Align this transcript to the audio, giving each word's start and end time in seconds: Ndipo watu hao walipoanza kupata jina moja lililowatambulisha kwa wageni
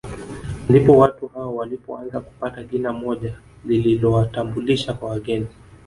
Ndipo 0.69 0.97
watu 0.97 1.27
hao 1.27 1.55
walipoanza 1.55 2.19
kupata 2.19 2.63
jina 2.63 2.93
moja 2.93 3.37
lililowatambulisha 3.65 4.93
kwa 4.93 5.09
wageni 5.09 5.47